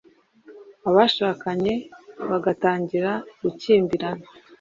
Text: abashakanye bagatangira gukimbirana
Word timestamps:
abashakanye 0.89 1.73
bagatangira 2.29 3.11
gukimbirana 3.41 4.25